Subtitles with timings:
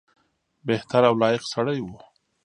[0.67, 1.97] بهتر او لایق سړی وو.